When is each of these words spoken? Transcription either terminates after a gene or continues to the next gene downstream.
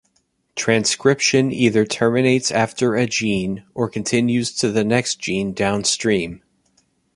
Transcription 0.55 1.51
either 1.51 1.85
terminates 1.85 2.49
after 2.49 2.95
a 2.95 3.05
gene 3.05 3.63
or 3.75 3.87
continues 3.87 4.51
to 4.55 4.71
the 4.71 4.83
next 4.83 5.19
gene 5.19 5.53
downstream. 5.53 6.41